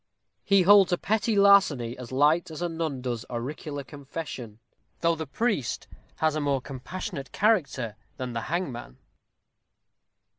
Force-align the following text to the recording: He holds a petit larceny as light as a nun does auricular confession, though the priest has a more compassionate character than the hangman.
He 0.43 0.63
holds 0.63 0.91
a 0.91 0.97
petit 0.97 1.35
larceny 1.37 1.95
as 1.95 2.11
light 2.11 2.49
as 2.49 2.63
a 2.63 2.67
nun 2.67 3.03
does 3.03 3.23
auricular 3.29 3.83
confession, 3.83 4.57
though 5.01 5.13
the 5.13 5.27
priest 5.27 5.87
has 6.15 6.33
a 6.35 6.41
more 6.41 6.59
compassionate 6.59 7.31
character 7.31 7.95
than 8.17 8.33
the 8.33 8.41
hangman. 8.41 8.97